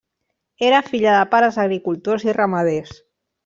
[0.69, 2.99] Era filla de pares agricultors i ramaders.